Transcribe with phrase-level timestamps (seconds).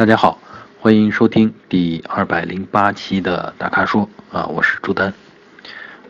[0.00, 0.38] 大家好，
[0.80, 5.12] 欢迎收听第二百零八期的大咖说啊，我是朱丹。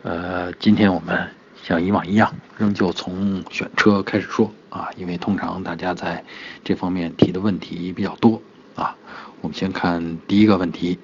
[0.03, 1.27] 呃，今天我们
[1.61, 6.23] 像以往一样，仍旧从选车开始说啊，因为通常大家在
[6.63, 8.41] 这方面提的问题比较多
[8.75, 8.95] 啊。
[9.41, 10.97] 我们先看第一个问题，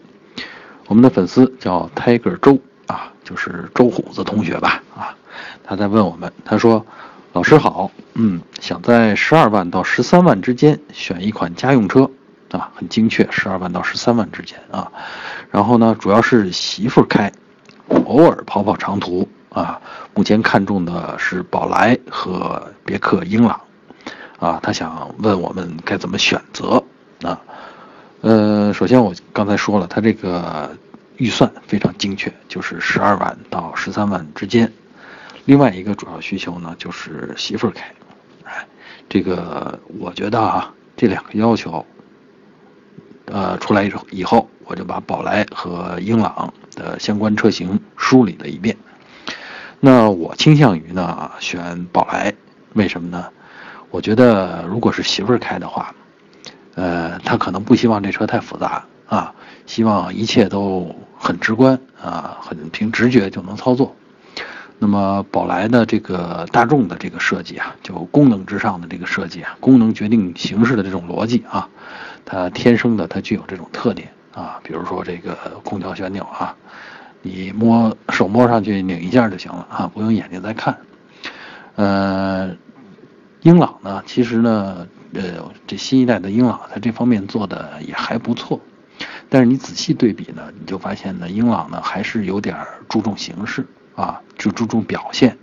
[0.88, 5.14] 我们的粉丝叫 Tiger 周啊，就是周虎子同学吧啊，
[5.62, 6.86] 他在问我们，他说。
[7.34, 12.10] 老师好，嗯，想在十二万到十三万之间选一款家用车，
[12.52, 14.92] 啊，很精确，十二万到十三万之间啊。
[15.52, 17.32] 然后呢，主要是媳妇开，
[17.88, 19.82] 偶尔跑跑长途啊。
[20.14, 23.62] 目前看中的是宝来和别克英朗，
[24.40, 26.84] 啊，他想问我们该怎么选择
[27.22, 27.40] 啊？
[28.22, 30.76] 呃，首先我刚才说了，他这个
[31.18, 34.72] 预算非常精确，就是十二万到十三万之间。
[35.46, 37.94] 另外一个主要需求呢，就是媳妇儿开，
[38.44, 38.68] 哎，
[39.08, 41.86] 这个我觉得啊，这两个要求，
[43.28, 48.76] 呃，出来以后以后，我就把宝来和英朗的相关车型梳理了一遍。
[49.80, 52.34] 那我倾向于呢选宝来，
[52.74, 53.28] 为什么呢？
[53.90, 55.94] 我觉得如果是媳妇儿开的话，
[56.76, 59.34] 呃，他可能不希望这车太复杂啊，
[59.66, 63.96] 希望一切都很直观啊，很凭直觉就能操作。
[64.80, 71.70] 那么宝来的这个大众的这个设计啊，就功能之上的这个设计啊，功能决定形式的这种逻辑啊，
[72.30, 75.34] 它天生的它具有这种特点啊，比如说这个
[75.64, 76.54] 空调旋钮啊，
[77.22, 80.78] 你摸手摸上去拧一下就行了啊，不用眼睛再看。
[81.76, 82.54] 呃，
[83.42, 88.60] 英朗呢，其实呢，呃，这新一代的英朗它这方面做的也还不错，
[89.30, 92.58] 但是你仔细对比呢，你就发现呢，英朗呢还是有点
[92.90, 93.66] 注重形式。
[93.96, 95.36] 啊，就注重表现，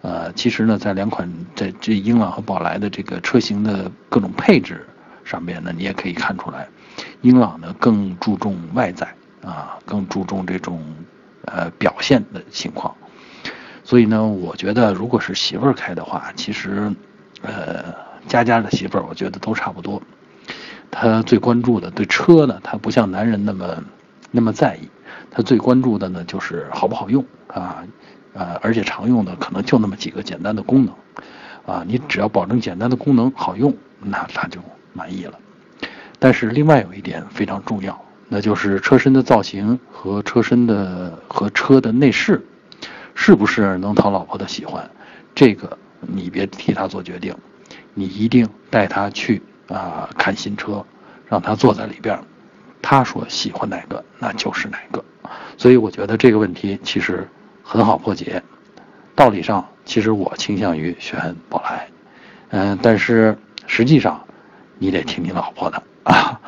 [0.00, 4.86] 呃，其实呢，在两款在这英朗和宝来的这个车型的各种配置
[5.26, 6.68] 上面呢，你也可以看出来，
[7.20, 10.80] 英朗呢更注重外在啊，更注重这种
[11.44, 12.94] 呃表现的情况。
[13.84, 16.92] 所以呢，我觉得如果是媳妇儿开的话，其实
[17.42, 17.94] 呃
[18.26, 20.00] 家家的媳妇儿，我觉得都差不多。
[20.90, 23.84] 他最关注的对车呢，他不像男人那么
[24.30, 24.88] 那么在意。
[25.30, 27.84] 他最关注的呢，就是好不好用啊，
[28.32, 30.94] 呃，而且常用的可能就那么几个简单的功能，
[31.66, 34.60] 啊，你只要保证简单的功能好用，那他就
[34.96, 35.38] 满意了。
[36.18, 42.44] 但是另外有一点非常重要，那就是车身的造型和车身的和车的内饰，
[43.14, 44.90] 是不是能讨老婆的喜欢？
[45.34, 47.36] 这个你别替他做决定，
[47.92, 50.84] 你一定带他去啊看新车，
[51.28, 52.18] 让他坐在里边，
[52.80, 55.04] 他说喜欢哪个那就是哪个。
[55.58, 57.28] 所以我觉得这个问题其实
[57.62, 58.42] 很好破解，
[59.14, 61.88] 道理上其实我倾向于选宝来，
[62.50, 63.36] 嗯，但是
[63.66, 64.25] 实际上
[64.78, 66.40] 你得听你老婆的啊，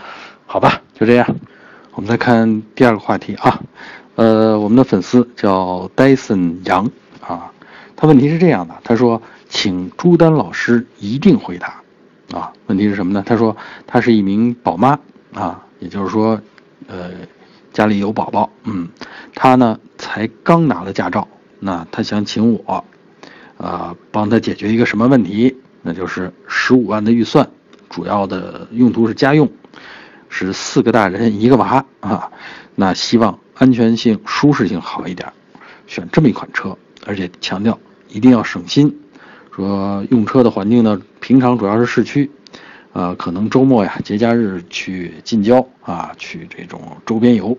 [0.46, 1.36] 好吧，就这样。
[1.92, 3.60] 我们再看第二个话题啊，
[4.16, 6.90] 呃，我们的粉丝叫戴森杨
[7.20, 7.50] 啊，
[7.96, 11.82] 他问题是这样的，他说，请朱丹老师一定回答
[12.32, 13.22] 啊，问题是什么呢？
[13.26, 13.56] 他说
[13.86, 14.98] 他是一名宝妈
[15.34, 16.40] 啊，也就是说，
[16.86, 17.10] 呃。
[17.70, 18.88] 家里有宝宝，嗯，
[19.36, 21.28] 他呢才刚拿了驾照，
[21.60, 22.84] 那他想请我，
[23.56, 25.54] 啊，帮他解决一个什么问题？
[25.82, 27.48] 那就是十五万的预算，
[27.88, 29.50] 主要的用途是家用，
[30.28, 32.30] 是四个大人一个娃啊，
[32.74, 35.32] 那希望安全性、舒适性好一点，
[35.86, 37.78] 选这么一款车，而且强调
[38.08, 39.00] 一定要省心，
[39.54, 42.30] 说用车的环境呢，平常主要是市区。
[42.94, 47.56] 呃，可能周末呀、节假日去近郊啊，去这种周边游，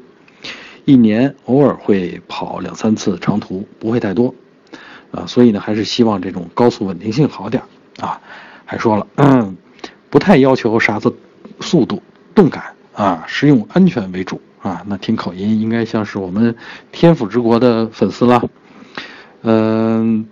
[0.85, 4.33] 一年偶尔会跑两三次长途，不会太多，
[5.11, 7.63] 啊，所以呢，还是希望这种高速稳定性好点
[7.99, 8.19] 啊。
[8.65, 9.07] 还说了，
[10.09, 11.13] 不太要求啥子
[11.59, 12.01] 速度、
[12.35, 14.83] 动感啊，实用安全为主啊。
[14.87, 16.55] 那听口音，应该像是我们
[16.91, 18.49] 天府之国的粉丝了。
[19.41, 20.27] 嗯，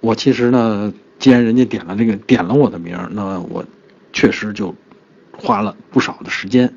[0.00, 3.64] 我其实呢，既然人家点了这个，点了我的名，那我。
[4.14, 4.74] 确实就
[5.32, 6.70] 花了不少的时间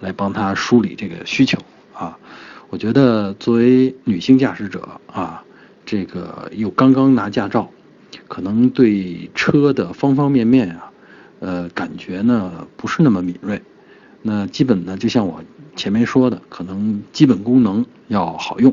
[0.00, 1.58] 来帮他梳理这个需求
[1.94, 2.18] 啊。
[2.68, 5.42] 我觉得作为女性驾驶者啊，
[5.86, 7.70] 这个又刚刚拿驾照，
[8.28, 10.91] 可能对车的方方面面啊，
[11.42, 13.60] 呃，感觉呢不是那么敏锐。
[14.22, 15.42] 那基本呢，就像我
[15.74, 18.72] 前面说的，可能基本功能要好用。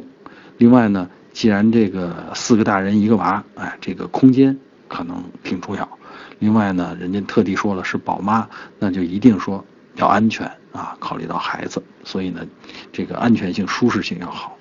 [0.59, 4.55] 另外呢，既然这个四个大人一个娃，哎，这个空间
[4.87, 5.89] 可能挺重要。
[6.37, 12.45] 另外呢，人家特地说了是宝妈，那就一定说要安全啊，考虑到孩子，所以呢，
[12.93, 14.55] 这个安全性、舒适性要好。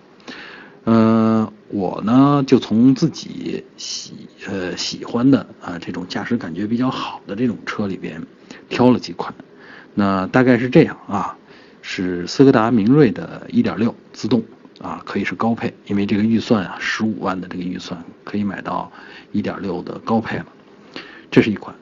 [0.90, 8.26] 嗯，我呢就从自己喜呃喜欢的啊这种驾驶感觉比较好的这种车里边
[8.70, 9.34] 挑了几款，
[9.92, 11.36] 那大概是这样啊，
[11.82, 14.42] 是斯柯达明锐的1.6自动
[14.80, 18.90] 啊，可以是高配，因为这个预算啊，十五万的这个预算可以买到
[19.34, 20.46] 1.6的高配了，
[21.30, 21.76] 这是一款。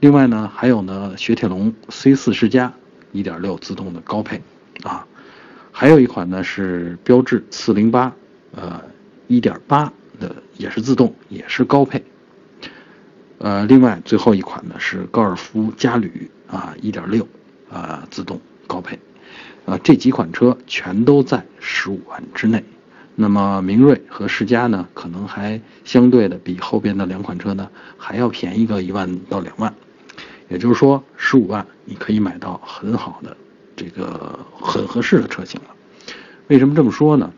[0.00, 2.70] 另外呢，还有呢，雪铁龙 C4 世嘉
[3.14, 4.42] 1.6自动的高配
[4.82, 5.06] 啊，
[5.70, 8.12] 还有一款呢是标致408，
[8.54, 8.82] 呃
[9.28, 9.90] ，1.8
[10.20, 12.04] 的也是自动，也是高配。
[13.38, 17.26] 呃，另外最后一款呢是高尔夫嘉旅啊1.6
[17.70, 18.98] 啊自动高配。
[19.64, 22.64] 啊，这几款车全都在十五万之内，
[23.14, 29.72] 那么明锐和世嘉呢，可能还相对的比后边的两款车呢还要便宜个一万到两万，
[30.48, 33.36] 也就是说十五万你可以买到很好的
[33.76, 35.68] 这个很合适的车型了。
[36.48, 37.32] 为什么这么说呢？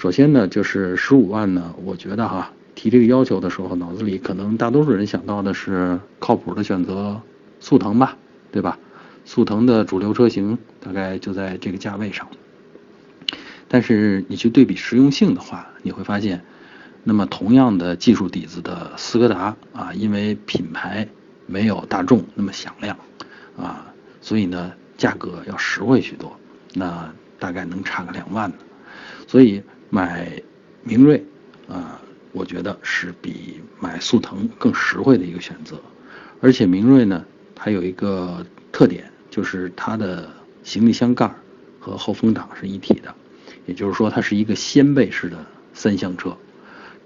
[0.00, 7.20] 首先呢，就是十五万呢，我觉得哈提这个要求的时候，脑子里可能大多数人想到的是靠谱的选择
[7.60, 8.16] 速腾吧，
[8.50, 8.78] 对吧？
[9.26, 12.26] 速腾的主流车型大概就在这个价位上，
[13.68, 16.42] 但是你去对比实用性的话，你会发现，
[17.04, 21.06] 那么同样的技术底子的斯柯达啊，因为品牌
[21.44, 22.96] 没有大众那么响亮
[23.54, 23.92] 啊，
[24.22, 26.34] 所以呢价格要实惠许多，
[26.72, 28.56] 那大概能差个两万呢。
[29.28, 30.42] 所以买
[30.82, 31.22] 明锐
[31.68, 32.00] 啊，
[32.32, 35.78] 我觉得是比买速腾更实惠的一个选择，
[36.40, 39.04] 而且明锐呢，它有一个特点。
[39.30, 40.28] 就是它的
[40.64, 41.32] 行李箱盖
[41.78, 43.14] 和后风挡是一体的，
[43.64, 46.36] 也就是说它是一个掀背式的三厢车。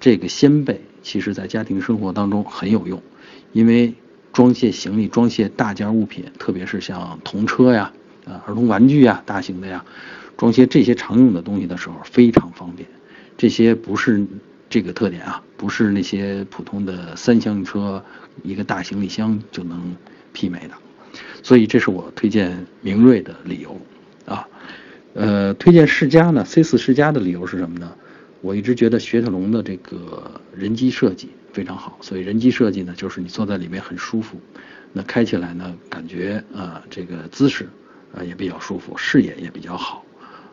[0.00, 3.02] 这个掀背其实在家庭生活当中很有用，
[3.52, 3.92] 因为
[4.32, 7.92] 装卸行李、装卸大件物品，特别是像童车呀、
[8.26, 9.84] 啊儿童玩具呀、大型的呀，
[10.36, 12.88] 装些这些常用的东西的时候非常方便。
[13.36, 14.24] 这些不是
[14.70, 18.04] 这个特点啊，不是那些普通的三厢车
[18.42, 19.96] 一个大行李箱就能
[20.32, 20.74] 媲美的。
[21.42, 23.80] 所以这是我推荐明锐的理由，
[24.24, 24.48] 啊，
[25.12, 27.92] 呃，推荐世嘉呢，C4 世嘉的理由是什么呢？
[28.40, 34.40] 我一直觉得雪铁龙的这个人机设计非常好，所以人机设计呢，就是你坐在里面很舒服，
[34.92, 37.68] 那开起来呢，感觉啊，这个姿势
[38.14, 40.04] 呃也比较舒服，视野也比较好，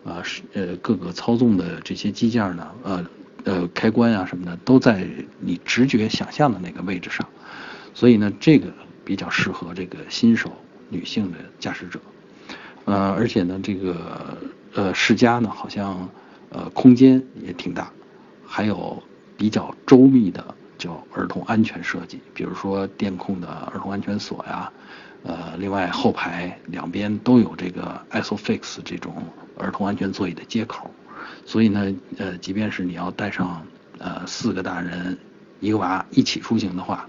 [0.03, 3.05] 啊，是呃各个操纵的这些机件呢，呃
[3.43, 5.07] 呃开关啊什么的都在
[5.39, 7.27] 你直觉想象的那个位置上，
[7.93, 8.71] 所以呢，这个
[9.05, 10.51] 比较适合这个新手。
[10.93, 12.01] 女性的驾驶者，
[12.83, 14.37] 呃，而且呢，这个
[14.73, 16.09] 呃世嘉呢，好像
[16.49, 17.89] 呃空间也挺大，
[18.45, 19.01] 还有
[19.37, 24.69] 比较周密的叫儿童安全设计，比如说电控的儿童安全锁呀，
[25.23, 29.23] 呃，另外后排两边都有这个 ISOFIX 这种
[29.57, 30.89] 儿童安全座椅的接口，
[31.45, 33.65] 所以呢，呃，即便是你要带上
[33.99, 35.17] 呃四个大人
[35.59, 37.07] 一个娃一起出行的话，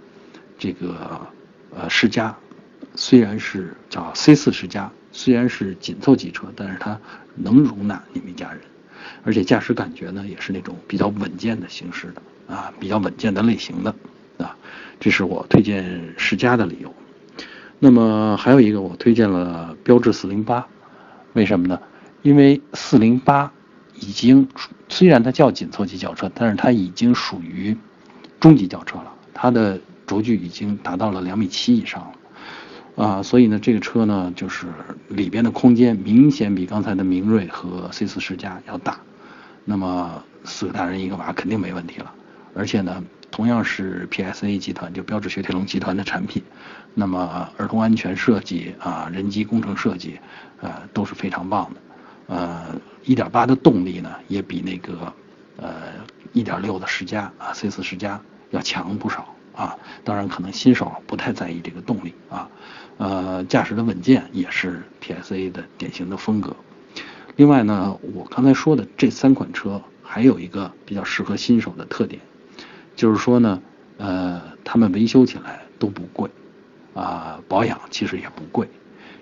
[0.58, 1.26] 这个
[1.74, 2.36] 呃世嘉。
[2.94, 7.00] 虽然是叫 C4 世嘉，虽然是紧凑级车，但是它
[7.34, 8.60] 能容纳你们一家人，
[9.24, 13.94] 而且驾驶感觉呢也是那种比较稳健的形式的啊，比较稳健的类型的
[14.36, 14.54] 啊，
[15.00, 16.94] 这是我推荐世嘉的理由。
[17.84, 20.62] 那么还有一个，我推荐了标致408，
[21.32, 21.80] 为什么呢？
[22.22, 23.50] 因为408
[23.98, 24.48] 已经
[24.88, 27.76] 虽然它叫紧凑级轿车，但是它已经属于
[28.38, 33.04] 中级轿车了，它的轴距已经达到了两米七以上了。
[33.04, 34.68] 啊，所以呢，这个车呢，就是
[35.08, 39.00] 里边的空间明显比刚才的明锐和 C4 世嘉要大，
[39.64, 42.12] 那么四个大人一个娃肯定没问题了。
[42.54, 46.42] 而且呢，同样是 PSA 集团，就标致雪铁龙集团的产品，
[46.94, 50.20] 那么儿童安全设计啊，人机工程设计，
[50.60, 51.80] 呃，都是非常棒的。
[52.28, 55.12] 呃，1.8的动力呢，也比那个
[55.56, 55.72] 呃
[56.34, 58.20] 1.6的世嘉啊，C4 世嘉
[58.50, 59.76] 要强不少啊。
[60.04, 62.48] 当然，可能新手不太在意这个动力啊。
[62.98, 66.54] 呃，驾驶的稳健也是 PSA 的典型的风格。
[67.36, 72.20] 另外呢，我刚才说的这三款车还有一个比较适合新手的特点，
[72.96, 73.62] 就是说呢，
[73.98, 76.30] 呃，他们维修起来都不贵，
[76.94, 78.68] 啊，保养其实也不贵。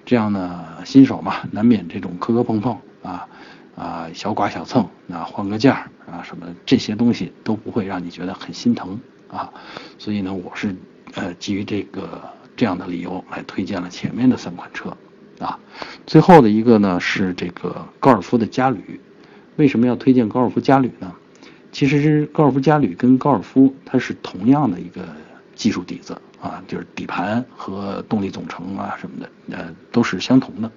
[0.04, 3.28] 这样呢，新手嘛， 难免这种磕磕碰碰啊，
[3.76, 9.52] 啊，小剐小蹭，啊，换个件儿啊，什么这些东西都不会让你觉得很心疼啊。
[9.98, 10.74] 所以呢，我是
[11.14, 12.20] 呃基于这个。
[12.56, 14.94] 这样的理由来推荐了前面的三款车，
[15.38, 15.58] 啊，
[16.04, 19.00] 最后的一个呢是这个高尔夫的嘉旅，
[19.56, 21.14] 为什么要推荐高尔夫嘉旅呢？
[21.72, 25.02] 其实高尔夫嘉旅跟高尔夫它是同样的一个
[25.54, 30.70] 技术底子啊，就是底盘和动力总成啊什么的，呃，都是相同的，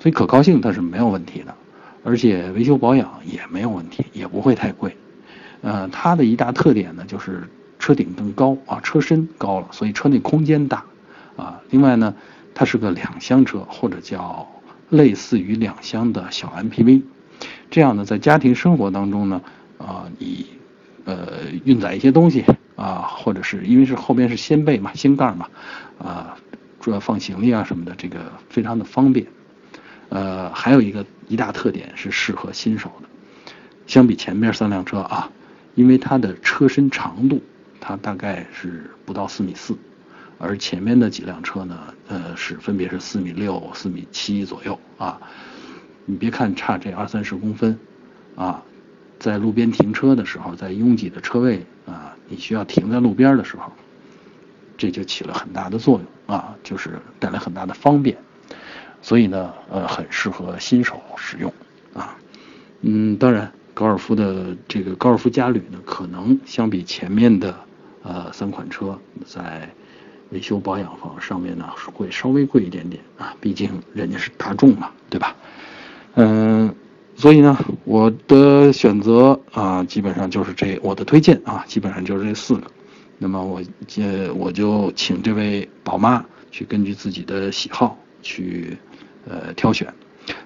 [0.00, 1.54] 所以可靠性它是没有问题的，
[2.04, 4.96] 而且维修保养也没有问题，也不会太贵。
[5.62, 10.84] 呃，它的一大特点呢就是车顶更高啊，车身高了，所以车内空间大。
[11.36, 12.12] 啊，另外呢，
[12.52, 14.48] 它是个两厢车或者叫
[14.88, 17.02] 类似于两厢的小 MPV，
[17.70, 19.40] 这样呢，在家庭生活当中呢，
[19.78, 20.46] 啊，你
[21.04, 22.44] 呃运载一些东西
[22.76, 25.48] 啊，或者是因为是后边是掀背嘛，掀盖嘛，
[25.98, 26.36] 啊，
[26.80, 29.26] 主要放行李啊什么的，这个非常的方便。
[30.10, 33.08] 呃，还有一个一大特点是适合新手的，
[33.86, 35.30] 相比前面三辆车啊，
[35.74, 37.42] 因为它的车身长度，
[37.80, 39.76] 它大概是不到四米四。
[40.38, 45.20] 而前面的几辆车呢，呃，是分别是四米六、四米七左右啊。
[46.06, 47.78] 你别看差这二三十公分，
[48.34, 48.62] 啊，
[49.18, 53.72] 在路边停车的时候，在拥挤的车位啊，你需要停在路边的时候，
[54.76, 58.16] 这就起了很大的作用啊，就是带来很大的方便。
[59.02, 61.52] 所以呢，呃，很适合新手使用
[61.94, 62.16] 啊。
[62.80, 67.54] 嗯，当然，高尔夫的这个高尔夫嘉旅呢，可能相比前面的
[68.02, 69.68] 呃三款车在。
[70.30, 75.34] 维修保养方上面呢会稍微贵一点点啊，毕竟人家是大众嘛，对吧？
[76.16, 76.74] 嗯，
[77.18, 82.62] 所以呢，我的选择啊，基本上就是这，我的推荐啊，基本上就是这四个。
[83.18, 88.78] 那么我接我就请这位宝妈去根据自己的喜好去
[89.28, 89.92] 呃挑选。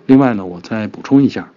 [0.06, 1.52] 另外呢，我再补充一下。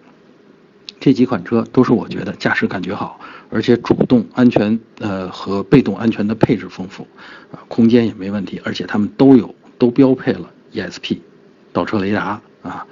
[1.00, 3.18] 这几款车都是我觉得驾驶感觉好，
[3.48, 7.06] 而且主动安全呃和被动安全的配置丰富，
[7.52, 11.20] 啊空间也没问题，而且他们都有都标配了 ESP
[11.72, 12.86] 倒车雷达啊，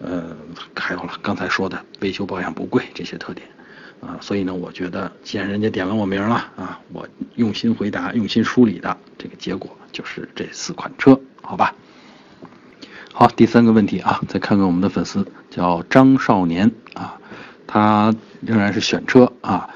[0.00, 0.36] 呃
[0.74, 3.46] 还有了刚才说的维修保养不贵这些特点，
[4.00, 11.74] 啊所以呢我觉得既然人家点了我名了啊，我用心回答用心梳理的这个结果就是这四款车，好吧？
[13.12, 17.18] 好，第三个问题啊，再看看我们的粉丝叫张少年啊。
[17.68, 19.68] 他仍然是选车啊，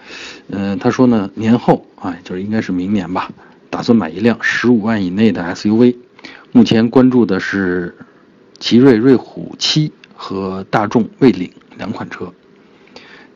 [0.49, 3.33] 嗯，他说呢，年后啊，就是应该是明年吧，
[3.69, 5.97] 打算买一辆十五万以内的 SUV，
[6.53, 7.97] 目前关注的是
[8.61, 12.31] 奇瑞瑞虎七和大众蔚领两款车，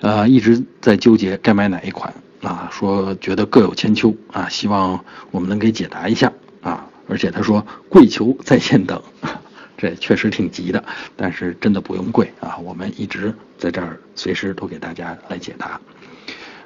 [0.03, 2.13] 呃，一直在纠结该买哪一款
[2.43, 9.03] 啊，说觉得各有千秋啊，希望我们能给解答一下啊，而且他说跪求在线等。
[9.79, 10.85] 这确实挺急的，
[11.17, 12.57] 但是真的不用跪啊！
[12.59, 15.81] 我们一直在这儿，随时都给大家来解答。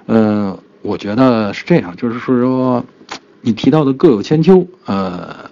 [0.07, 2.85] 呃，我觉得是这样，就是说，
[3.41, 5.51] 你提到的各有千秋，呃，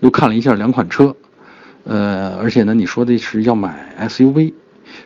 [0.00, 1.14] 又看了一下两款车，
[1.84, 4.52] 呃，而且呢，你说的是要买 SUV。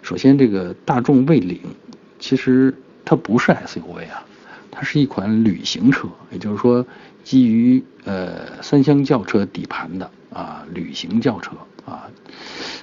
[0.03, 1.61] 首先，这个大众蔚领，
[2.19, 4.25] 其实它不是 SUV 啊，
[4.71, 6.85] 它是一款旅行车，也就是说，
[7.25, 11.53] 基于呃三厢轿车底盘的啊旅行轿车。
[11.87, 12.11] 啊，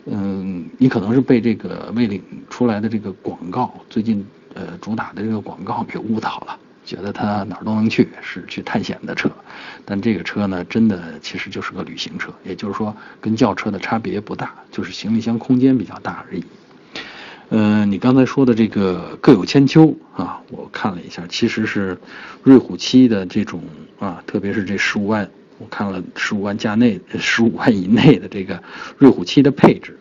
[0.06, 9.30] 嗯，你可能是被这个蔚领出来的这个广告，最近呃主打的这个广告给误导了，觉得它哪儿都能去，是去探险的车。
[9.86, 16.44] 但这个车呢，真的其实就是个旅行车，也就是说跟轿车的差别不大，就是行李箱空间比较大而已。
[17.50, 21.98] 嗯，你刚才说的这个各有千秋啊，我看了一下，其实是
[22.42, 23.62] 瑞虎七的这种
[24.00, 25.30] 啊，特别是这十五万。
[25.60, 28.62] 我看了十五万价内、十五万以内的这个
[28.98, 29.98] 瑞虎七的配置，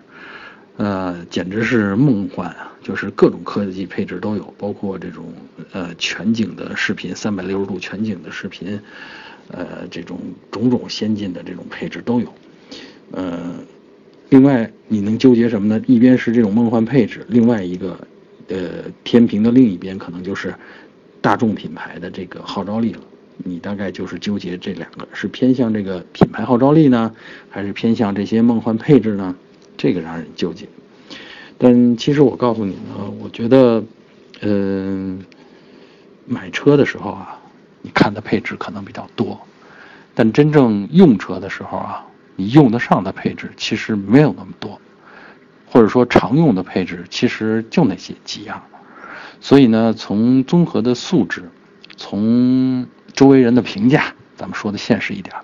[0.79, 2.73] 呃，简直是梦幻啊！
[2.83, 5.33] 就是各种科技配置都有，包括这种
[5.73, 8.81] 呃全景的视频、三百六十度全景的视频，
[9.49, 10.19] 呃，这种
[10.51, 12.33] 种种先进的这种配置都有。
[13.13, 13.55] 呃，
[14.31, 15.81] 另外你能纠结什么呢？
[15.87, 17.97] 一边是这种梦幻配置，另外一个
[18.49, 20.55] 呃天平的另一边可能就是
[21.21, 23.01] 大众品牌的这个号召力了。
[23.45, 27.15] 你大概就是纠结这两个，是偏向这个品牌号召力呢，
[27.51, 29.37] 还是偏向这些梦幻配置呢？
[29.83, 30.69] 这个让人纠结。
[31.59, 33.83] 但其实我告诉你呢，我觉得，
[34.41, 35.21] 嗯，
[36.25, 37.37] 买车的时候啊，
[37.81, 39.41] 你看的配置可能比较多，
[40.15, 44.81] 但真正用车的时候啊，你用得上的配置其实没有那么多，
[45.67, 48.63] 或者说常用的配置其实就那些几样。
[49.41, 51.51] 所以呢，从综合的素质，
[51.97, 55.35] 从周围人的评价，咱们说的现实一点，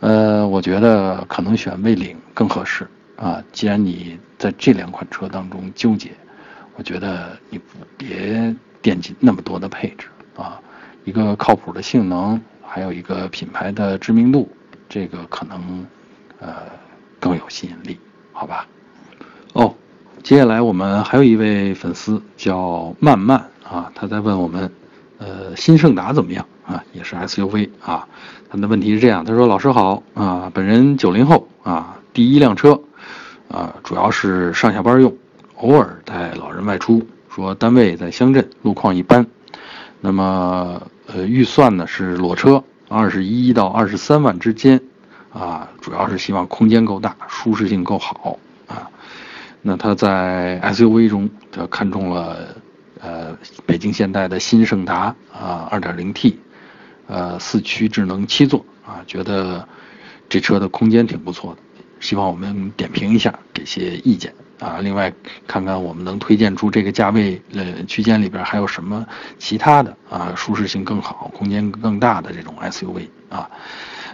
[0.00, 2.88] 呃，我觉得可能选蔚领更合适
[3.22, 3.42] 啊。
[3.52, 6.10] 既然你在这两款车当中纠结，
[6.74, 7.60] 我觉得你
[7.96, 10.60] 别惦记那么多的配置啊，
[11.04, 14.50] 一个靠谱的性能，还有一个品牌的知名度，
[14.88, 15.86] 这个可能
[16.40, 16.54] 呃
[17.20, 17.98] 更有吸引力，
[18.32, 18.66] 好吧？
[19.52, 19.74] 哦，
[20.22, 24.72] 接下来我们还有一位粉丝叫曼曼啊，他在问我们，
[25.18, 26.44] 呃，新胜达怎么样？
[26.64, 28.08] 啊，也是 SUV 啊。
[28.48, 32.80] 他的问题是这样，他说：“老师好啊，本人九零后啊，第一辆车
[33.52, 35.14] 啊，主要是上下班用，
[35.56, 37.06] 偶尔带老人外出。
[37.28, 39.26] 说单位在乡镇，路况一般。
[40.00, 44.80] 那么呃，预算呢是裸车，二十一到二十三万之间
[45.32, 48.90] 啊，主要是希望空间够大，舒适性够好啊。
[49.60, 52.36] 那他在 SUV 中，他看中了
[53.00, 56.34] 呃北京现代的新胜达啊 2.0T，
[57.06, 59.68] 呃四驱智能七座啊，觉得
[60.28, 61.60] 这车的空间挺不错的，
[62.02, 64.80] 希望我们点评一下，给些意见啊。
[64.82, 65.10] 另外
[65.46, 69.06] 看看我们能推荐出这个价位呃区间里边还有什么
[69.38, 73.48] 其他的啊舒适性更好、空间更大的这种 SUV 啊。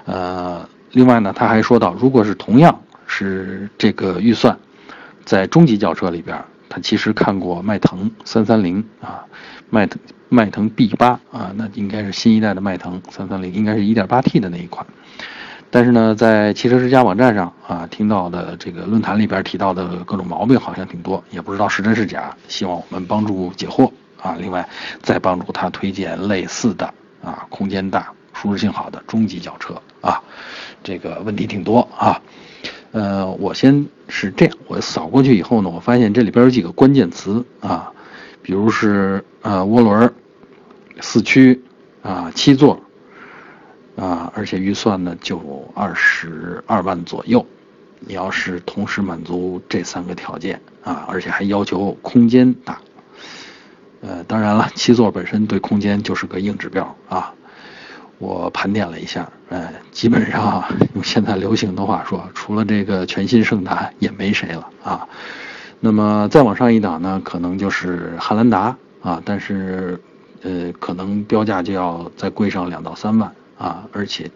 [0.04, 4.56] 呃，另外呢，他还说到，如果是同样是这个预算。
[5.24, 9.24] 在中级轿车里边，他其实看过迈腾三三零啊，
[9.68, 9.98] 迈腾
[10.30, 14.86] 迈腾 B 八啊，那应该是新一代的迈腾三三零，应该是一点八 T 的那一款。
[15.70, 22.34] 但是呢，在汽车之家网站上啊，听到的这个论坛里边提到的各种毛病好像挺多，也不知道是真是假。
[22.48, 24.34] 希望我们帮助解惑啊。
[24.38, 24.66] 另外，
[25.02, 26.86] 再帮助他推荐类似的
[27.22, 30.22] 啊，空间大、舒适性好的中级轿车啊。
[30.82, 32.18] 这个问题挺多啊。
[32.92, 37.92] 呃，我先是这样，我扫过去以后呢，我发现这里边有几个关键词啊，
[38.40, 40.10] 比如是呃涡轮、
[41.00, 41.62] 四驱
[42.00, 42.80] 啊、七座
[43.98, 47.44] 啊，而且预算呢就二十二万左右。
[48.00, 52.78] 你要是同时满足这三个条件啊，而且还要求空间大，
[54.00, 57.34] 呃，当然了，七座本身对空间就是个硬指标啊。
[58.18, 60.64] 我盘点了一下，哎，基本上
[60.94, 65.08] 用现在流行的话说，除了这个全新胜达也没谁了啊。
[65.80, 70.00] 那么再往上一档呢，可能就是汉兰达啊，但是
[70.42, 73.86] 呃，可能标价就要再贵上两到三万啊。
[73.92, 74.30] 而且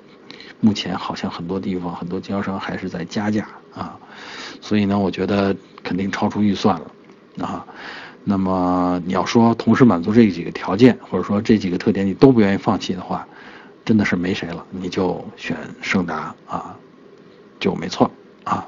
[0.60, 3.96] 目前好像很多地方很多经销商还是在加价啊，
[4.60, 7.64] 所以呢，我觉得肯定超出预算了啊。
[8.24, 13.26] 那么你要说同时满足这几个条件，或者说这几个特点你都不愿意放弃的话。
[13.84, 16.76] 真的是没谁了，你就选胜达啊，
[17.58, 18.08] 就没错
[18.44, 18.64] 啊。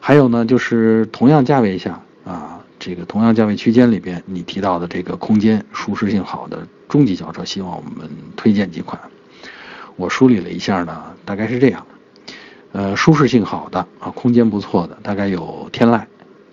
[0.00, 8.98] 还有呢，就是同样价位下啊，这个同样价位区间里边，你提到的这个空间舒适性好的中级轿车，希望我们推荐几款。
[9.96, 11.86] 我梳理了一下呢，大概是这样：
[12.72, 16.02] 呃，舒适性好的啊，空间不错的，大概有天籁，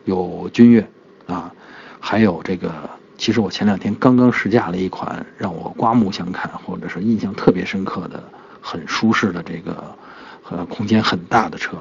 [0.06, 0.88] 有君越
[1.28, 1.54] 啊，
[1.99, 2.71] 还有这个。
[3.17, 8.23] 其实我前两天刚刚试驾了一款让我刮目相看，或者是印象特别深刻的、
[8.62, 9.93] 很舒适的这个
[10.41, 11.75] 和空间很大的车，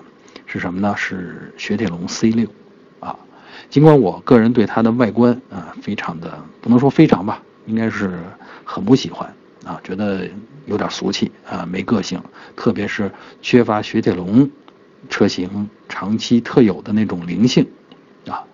[0.46, 0.94] 是什么呢？
[0.96, 2.48] 是雪铁龙 C 六，
[2.98, 3.16] 啊，
[3.70, 8.18] 尽管我个人对它的外观啊非常的不能说非常吧，应该是
[8.64, 9.32] 很不喜欢
[9.64, 10.28] 啊，觉得
[10.66, 12.22] 有点俗气啊，没个性，
[12.56, 13.10] 特别是
[13.42, 14.50] 缺乏雪铁龙
[15.08, 17.66] 车型长期特有的那种灵性
[18.26, 18.44] 啊，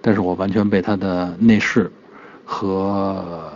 [0.00, 1.90] 但是我完全被它的内饰。
[2.44, 3.50] 和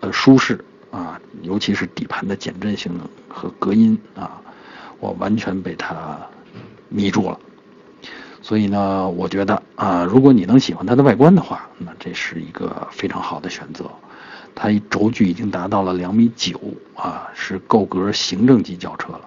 [0.00, 4.40] 呃舒适啊，尤其是底盘的减震性能和隔音啊，
[4.98, 6.18] 我完全被它
[6.88, 7.38] 迷住了。
[8.42, 13.84] 所以呢，我觉得啊，如果你能喜欢它的外观的话，那这是一个非常好的选择。
[14.56, 16.58] 它轴距已经达到了两米九
[16.96, 19.20] 啊，是够格行政级轿车了。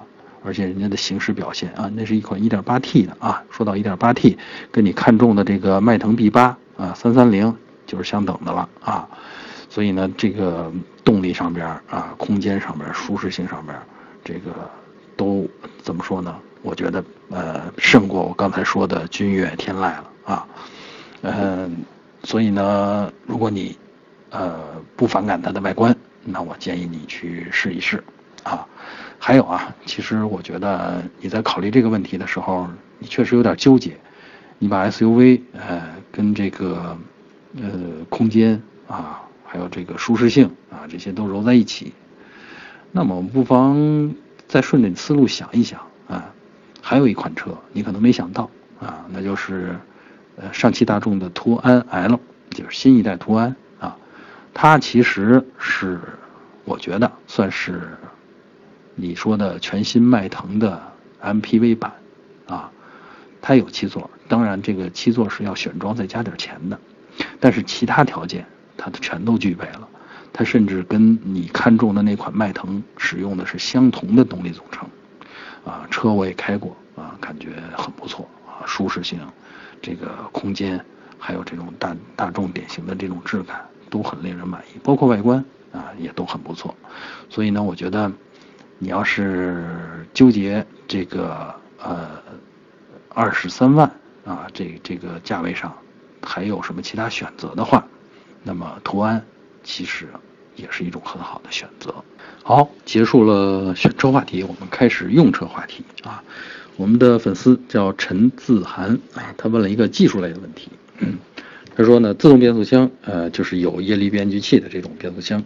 [0.43, 3.41] 而且人家的行驶表现啊，那是一款 1.8T 的啊。
[3.49, 4.37] 说到 1.8T，
[4.71, 7.55] 跟你看中的这个迈腾 B8 啊330。
[7.89, 9.09] 就是相等的了啊，
[9.67, 10.71] 所以呢，这个
[11.03, 13.75] 动力上边啊，空间上边，舒适性上边，
[14.23, 14.69] 这个
[15.17, 15.49] 都
[15.81, 16.35] 怎么说呢？
[16.61, 20.47] 我觉得呃，胜过我刚才说的君越、天籁了啊。
[21.23, 21.77] 嗯，
[22.23, 23.75] 所以呢，如果你
[24.29, 28.03] 呃不反感它的外观，那我建议你去试一试
[28.43, 28.67] 啊。
[29.17, 32.67] 还有啊，其实我觉得你在考虑这个问题的时候，
[32.99, 33.97] 你确实有点纠结，
[34.57, 35.81] 你把 SUV 呃
[36.11, 36.97] 跟这个。
[37.59, 41.93] 呃，空间啊，还有这个舒适性啊，这些都揉在一起。
[42.91, 44.13] 那么我们不妨
[44.47, 46.31] 再顺着思路想一想啊，
[46.79, 49.75] 还有一款车你可能没想到啊，那就是
[50.35, 52.19] 呃上汽大众的途安 L，
[52.51, 53.55] 就是新一代途安。
[54.61, 56.01] 它其实是
[56.65, 57.97] 我觉得算是
[58.93, 60.83] 你说的全新迈腾的
[61.21, 61.93] MPV 版
[62.45, 62.69] 啊。
[63.39, 66.77] 它有七座，当然这个七座是要选装再加点钱的。
[67.39, 68.45] 但是其他条件
[68.75, 69.87] 它全都具备了，
[70.33, 74.89] 它甚至跟你看中的那款迈腾使用的是相同的动力总成，
[75.63, 79.17] 啊，车我也开过啊，感觉很不错啊，舒适性，
[79.81, 80.83] 这个空间，
[81.17, 86.75] 还有这种大大众典型的这种质感都很令人满意，包括外观啊也都很不错，
[87.29, 88.11] 所以呢，我觉得
[88.77, 92.09] 你要是纠结这个呃
[93.09, 93.91] 二十三万
[94.25, 95.73] 啊这这个价位上。
[96.21, 97.87] 还有什么其他选择的话，
[98.43, 99.25] 那么途安
[99.63, 100.05] 其实
[100.57, 101.95] 也是一种很好的选择。
[102.43, 106.21] 好，结束了选车话题，我们开始用车话题啊。
[106.75, 110.69] 我们的粉丝叫陈自涵啊，他问了一个技术类的问题。
[111.79, 115.41] 他说呢，自动变速箱呃就是有液力变矩器的这种变速箱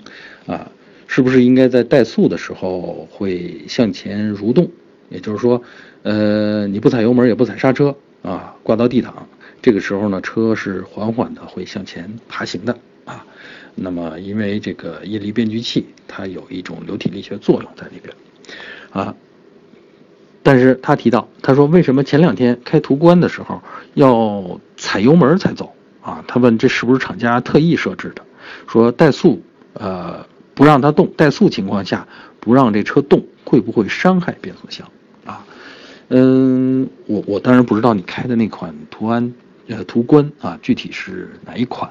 [0.48, 0.72] 啊，
[1.06, 4.68] 是不是应该在怠速的时候会向前蠕动？
[5.10, 5.62] 也就是说，
[6.02, 9.28] 呃你不踩油门也不踩刹车啊，挂到 D 档，
[9.62, 13.24] 这个时候呢车是缓缓的会向前爬行的啊。
[13.76, 18.12] 那么因为这个液力变矩器它有一种流体力学作用在里边
[18.90, 19.16] 啊。
[20.42, 23.62] 但是他提到，他说为什么前两天开途观的时候
[23.94, 25.72] 要踩油门才走
[26.04, 26.24] 啊？
[26.28, 28.22] 他问这是不是厂家特意设置的？
[28.68, 29.42] 说怠速，
[29.74, 32.08] 呃，不让它动，怠速情况下
[32.40, 34.88] 不让这车动，会不会伤害变速箱
[35.26, 35.46] 啊？
[36.10, 39.34] 嗯，我我当然不知道你开的那款途安，
[39.68, 41.90] 呃，途观啊，具体是哪一款？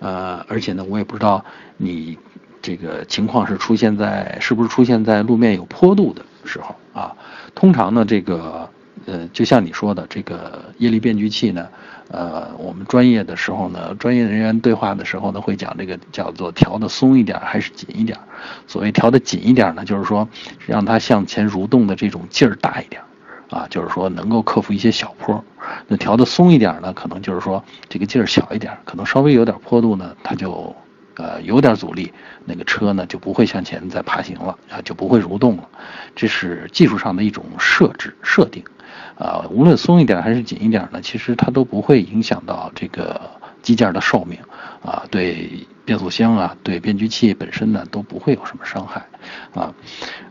[0.00, 1.42] 呃，而且呢，我也不知道
[1.78, 2.18] 你
[2.60, 7.16] 这个情况是出现在是不是出现在路面有坡度的时候啊？
[7.54, 8.68] 通常呢，这个
[9.06, 11.68] 呃，就像你说的，这个液力变矩器呢，
[12.08, 18.18] 呃，我们专业的时候呢，专业人员对话的时候呢，会讲这个叫做调的松一点还是紧一点。
[18.66, 20.28] 所谓调的紧一点呢，就是说
[20.66, 23.02] 让它向前蠕动的这种劲儿大一点，
[23.50, 25.44] 啊，就是说能够克服一些小坡。
[25.88, 30.74] 那调的松一点呢，可能就是说这个劲儿小一点，可能稍微有点坡度呢，它就。
[31.16, 32.12] 呃，有点阻力，
[32.44, 35.68] 那个车呢就不会向前再爬行了啊，就不会蠕动了。
[36.16, 38.64] 这是技术上的一种设置设定，
[39.18, 43.20] 啊，无论松一点还是紧一点呢，其实它都不会影响到这个
[43.62, 44.38] 机件的寿命
[44.84, 49.06] 啊，对变速箱啊，对变矩器本身呢都不会有什么伤害
[49.54, 49.72] 啊。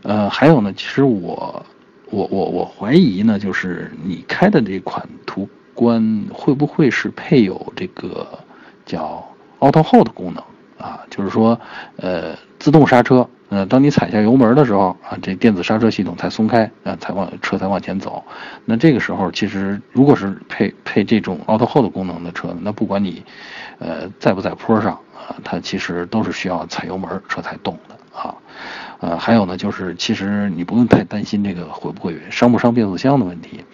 [0.02, 1.64] 呃，还有呢，其实我
[2.10, 8.38] 我我我怀疑呢，就是你开的这款途观会不会是配有这个
[8.84, 9.26] 叫
[9.60, 10.44] Auto Hold 功能？
[10.84, 11.58] 啊，就是说，
[11.96, 18.22] 呃，自动刹车，呃，当你踩下油门的时候，啊，这电子刹车系统才松开，啊，才往车才往前走。
[18.66, 23.24] 那这个时候，其实如果是配配这种 Auto Hold 功能的车，那不管你，
[23.78, 28.34] 呃，在不在坡上，啊，它其实都是需要踩油门车才动的，啊，
[29.00, 33.64] 呃，还有呢，就是其实你不用太担心这个会不会伤不伤变速箱的问题。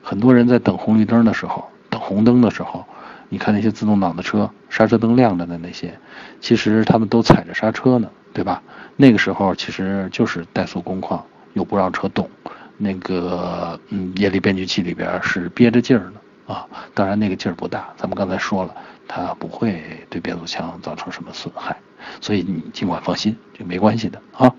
[0.00, 2.86] 很多人在等红绿灯的时候，等红灯的时候。
[3.32, 5.98] 你看那些自动挡的车，刹车灯亮着的那些，
[6.38, 8.62] 其实他们都踩着刹车呢，对吧？
[8.94, 12.28] 那个时候其实就是怠速工况，又不让车动，
[12.76, 16.66] 那个嗯，液力变矩器里边是憋着劲儿呢啊。
[16.92, 18.74] 当然那个劲儿不大，咱们刚才说了，
[19.08, 21.74] 它不会对变速箱造成什么损害，
[22.20, 24.54] 所以你尽管放心，这没关系的啊。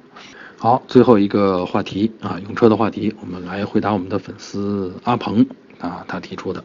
[0.57, 5.45] 好，最后一个话题啊，用车的话题，我们来回答我们的粉丝阿鹏
[5.79, 6.63] 啊，他提出的。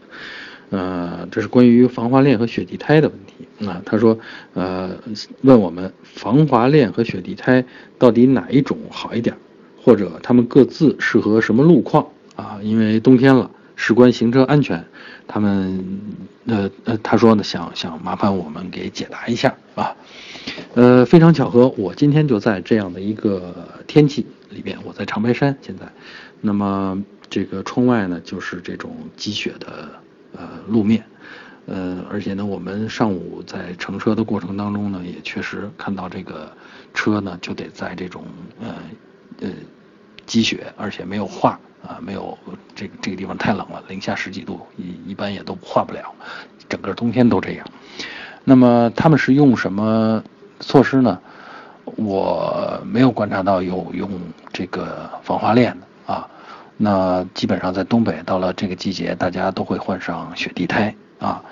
[0.71, 3.81] 呃，这是关于防滑链和雪地胎的问题啊。
[3.87, 4.19] 他说，
[4.53, 4.91] 呃，
[5.41, 7.65] 问我们防滑链和雪地胎
[7.99, 9.35] 到底哪一种好一点，
[9.83, 12.59] 或者他们各自适合什么路况啊？
[12.63, 14.85] 因为冬天了，事关行车安全，
[15.27, 16.01] 他们
[16.47, 19.97] 呃呃，他说呢，想想麻烦我们给解答一下啊。
[20.75, 23.55] 呃，非常巧合，我今天就在这样的一个
[23.87, 25.91] 天气里边，我在长白山现在，
[26.43, 29.89] 那么这个窗外呢，就是这种积雪的。
[30.37, 31.05] 呃，路面，
[31.67, 36.53] 呃，而且呢，我们上午在乘车的过程当中呢，也确实看到这个
[36.93, 38.25] 车呢，就得在这种
[38.61, 38.75] 呃
[39.41, 39.49] 呃
[40.27, 42.37] 积雪，而且没有化啊，没有
[42.75, 46.13] 这个这个地方太冷了，零下十几度，一一般也都化不了，
[46.69, 47.67] 整个冬天都这样。
[48.45, 50.23] 那么他们是用什么
[50.61, 51.19] 措施呢？
[51.97, 54.11] 我没有观察到有用
[54.53, 56.29] 这个防滑链的啊。
[56.81, 61.43] 那基本上在东北，到了这个季节，大家都会换上雪地胎啊。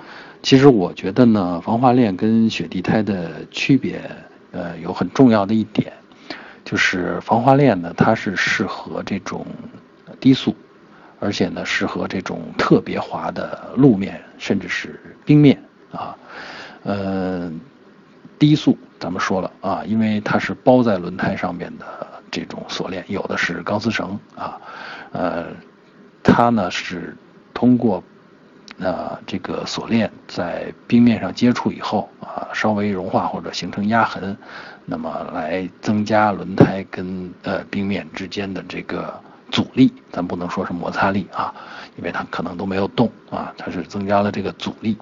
[0.41, 4.01] 其实我觉得呢，防滑链跟雪地胎的区别，
[4.51, 5.91] 呃，有很重要的一点，
[6.63, 9.45] 就是防滑链呢，它是适合这种
[10.21, 10.55] 低速，
[11.19, 15.61] 而且呢，适合这种特别滑的路面，甚至是冰面
[15.91, 16.15] 啊。
[16.83, 17.51] 呃，
[18.39, 21.85] 低速咱们说了啊，因为它是包在轮胎上面的
[22.31, 24.57] 这种锁链，有的是钢丝绳啊。
[25.11, 25.47] 呃，
[26.23, 27.15] 它呢是
[27.53, 28.03] 通过
[28.79, 34.37] 呃这个锁链在冰面上接触以后啊，稍微融化或者形成压痕，
[34.85, 41.53] 那么来增加轮胎跟呃冰面之间的这个阻力，咱不能说是摩擦力啊，
[41.97, 44.97] 因为它可能都没有动啊，它是增加了这个阻力，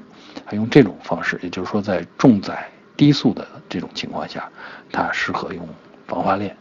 [0.46, 4.48] 它用这种方式，也就是说在重载低速的这种情况下，
[4.91, 5.68] 它适合用
[6.08, 6.56] 防滑链。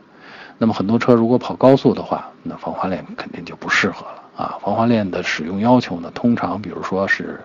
[0.59, 4.59] 那么很多车如果跑高速的话，那防滑链肯定就不适合了啊。
[4.63, 7.41] 防滑链的使用要求呢，通常比如说是，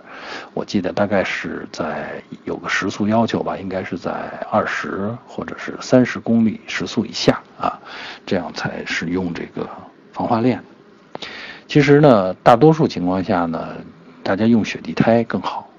[0.53, 4.12] 我记得大概是在有个时速要求吧，应该是在
[4.51, 7.79] 二十或者是三十公里时速以下啊，
[8.25, 9.67] 这样才是用这个
[10.12, 10.62] 防滑链。
[11.67, 13.77] 其实呢，大多数情况下呢，
[14.23, 15.69] 大家用雪地胎更好，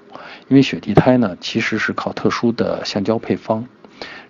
[0.47, 3.65] 因为雪地胎呢其实是靠特殊的橡胶配方，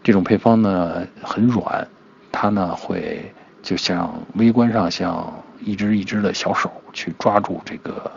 [0.03, 1.87] 这种配方呢很软，
[2.31, 8.11] 它呢会就像微观上像一只一只的小手去抓住这个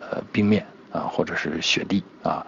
[0.00, 2.46] 呃冰面啊或者是雪地啊，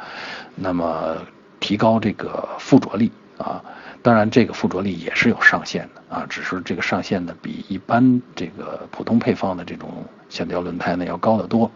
[0.54, 1.16] 那么
[1.60, 3.62] 提高这个附着力啊。
[4.02, 11.68] 当然，这个附着力也是有上限的啊，只是这个上限呢比一般这个普通配方的这种橡胶轮胎呢要高得多，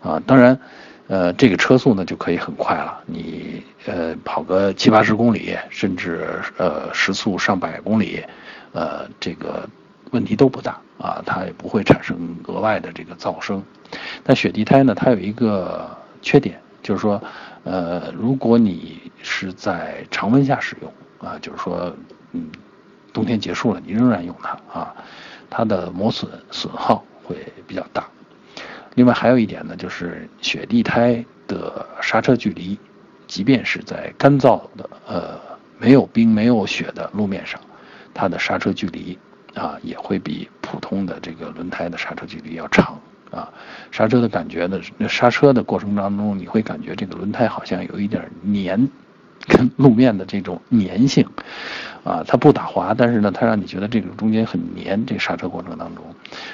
[0.00, 0.58] 啊，当然，
[1.06, 8.24] 呃，这个车速呢就可以很快了，你呃跑个七八十公里，甚至呃时速上百公里，
[8.72, 9.68] 呃，这个
[10.12, 13.62] 问题都不大啊，它也不会产生额外的这个噪声。
[14.24, 15.90] 但雪地胎呢，它有一个
[16.22, 17.22] 缺点，就是说，
[17.64, 20.90] 呃，如果你是在常温下使用。
[21.22, 21.94] 啊，就是说，
[22.32, 22.50] 嗯，
[23.12, 24.92] 冬天结束了，你仍然用它啊，
[25.48, 28.04] 它的磨损损耗会比较大。
[28.96, 32.76] 另外还有一点呢，就是雪地胎的刹车距离，
[33.28, 35.40] 即便是在干燥的呃
[35.78, 37.60] 没有冰没有雪的路面上，
[38.12, 39.16] 它的刹车距离
[39.54, 42.98] 啊也会比普通的这个轮胎的刹车距离要长
[43.30, 43.52] 啊。
[43.90, 48.88] 刹车的感觉呢，刹车的过程当中，你会感觉这个轮胎好像有一点黏。
[49.48, 51.26] 跟路面的这种粘性，
[52.04, 55.04] 啊，它不打滑，但是呢，它让你觉得这个中间很粘。
[55.04, 56.04] 这刹车过程当中，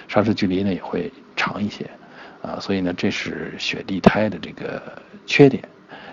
[0.08, 1.84] 刹车距离呢也会长一些，
[2.40, 4.80] 啊，所以呢，这是雪地胎的这个
[5.26, 5.62] 缺点。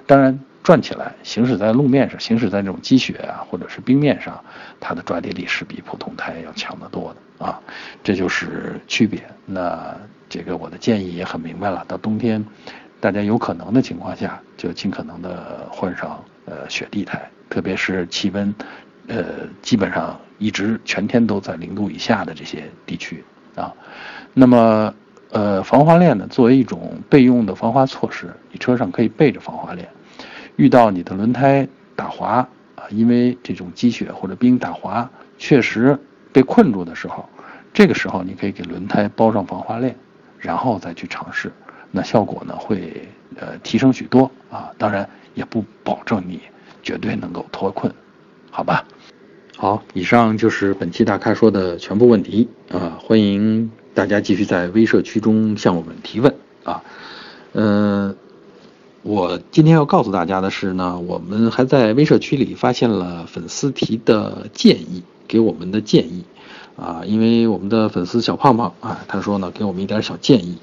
[0.05, 4.43] 当然，转起来行驶在路面上，行驶在这种积雪啊或者是冰面上，
[4.79, 7.61] 它的抓地力是比普通胎要强得多的啊，
[8.03, 9.21] 这就是区别。
[9.45, 9.95] 那
[10.27, 12.43] 这个我的建议也很明白了，到冬天，
[12.99, 16.21] 大家有可能的情况下，就尽可能的换上。
[16.47, 18.53] 呃，雪地胎，特别是气温，
[19.07, 23.23] 呃，基本上一直全天都在零度以下的这些地区
[23.55, 23.73] 啊。
[24.31, 24.93] 那么，
[25.31, 29.89] 呃，防滑链呢，作为一种备用的防滑措施，你车上可以备着防滑链。
[30.55, 35.97] 遇到你的轮胎打滑啊，因为这种积雪或者冰打滑，确实
[36.31, 37.27] 被困住的时候，
[37.73, 39.95] 这个时候你可以给轮胎包上防滑链，
[40.39, 41.51] 然后再去尝试，
[41.91, 44.71] 那效果呢会呃提升许多啊。
[44.77, 45.07] 当然。
[45.35, 46.39] 也不保证你
[46.81, 47.93] 绝对能够脱困，
[48.49, 48.85] 好吧？
[49.57, 52.97] 好，以上就是本期大咖说的全部问题啊！
[53.01, 56.81] 欢迎大家继续在微社区中向我们提问啊！
[57.51, 58.15] 嗯，
[59.07, 66.23] 我今天要告诉大家的是呢，我们还在微社区里发现了粉丝提的建议，给我们的建议
[66.75, 70.57] 啊，因为我们的粉丝小胖胖啊，他说呢，给我们一点小建议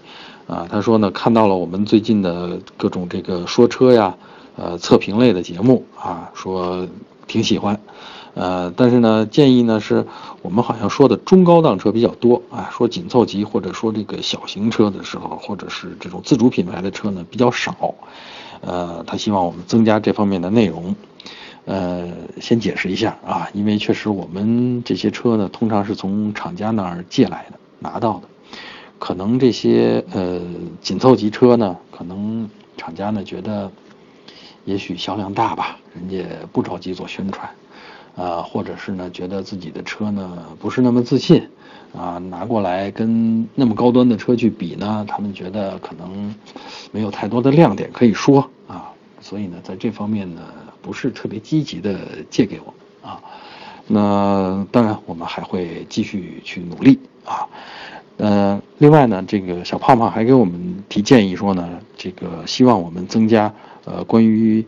[0.48, 4.16] 啊，他说呢，看到了我们最近的各种这个说车呀。
[4.54, 6.86] 呃，测评类的节目啊，说
[7.26, 7.80] 挺喜欢，
[8.34, 10.06] 呃，但是呢，建议呢是
[10.40, 17.94] 我们好像说的中高档车比较多啊，说紧凑级或者说这个小型车的时候，或者是这种自主品牌的车呢比较少，
[18.62, 20.96] 呃，他希望我们增加这方面的内容，
[21.66, 22.08] 呃，
[22.40, 28.22] 先解释一下啊，因为确实我们这些车呢，通常是从厂家那儿借来的拿到的，
[28.98, 30.40] 可能这些呃
[30.80, 33.70] 紧凑级车呢，可能厂家呢觉得。
[34.64, 37.50] 也许销量大吧，人家不着急做宣传，
[38.16, 41.48] 啊，或者是呢，觉得自己的车呢不是那么自信，
[41.96, 46.34] 啊，拿过来跟那么高端的车去比呢，他们觉得可能
[46.90, 50.42] 没有太多的亮点可以说啊，所以呢，在这方面呢，
[50.80, 51.98] 不是特别积极的
[52.28, 53.20] 借给我啊。
[53.86, 57.46] 那当然，我们还会继续去努力啊。
[58.18, 63.52] 呃，另外呢，这个小胖胖还给我们提建议说呢，这个希望我们增加。
[63.84, 64.64] 呃，关于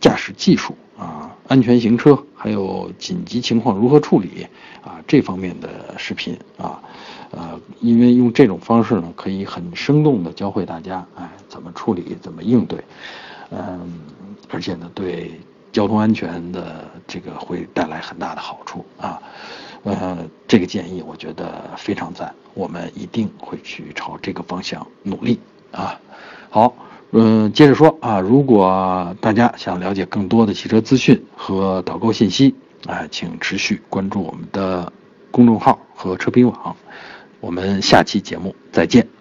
[0.00, 4.46] 驾驶技术啊、安全行车，还有紧急情况如何处理
[4.84, 6.80] 啊这方面的视频啊，
[7.32, 12.78] 呃，因为用这种方式呢，可以很生动的教会大家，哎，怎么处理，怎么应对，
[13.50, 14.00] 嗯，
[14.50, 15.32] 而且呢，对
[15.72, 19.20] 交通安全的这个会带来很大的好处啊，
[19.82, 25.40] 呃，这个建议我觉得非常赞，我们一定会去朝这个方向努力
[25.72, 26.00] 啊，
[26.50, 26.72] 好。
[27.16, 34.92] 嗯，接着说啊，如果大家想了解更多的汽车资讯和导购信息，啊，请持续关注我们的
[35.30, 36.74] 公众号和车评网。
[37.38, 39.13] 我们下期节目再见。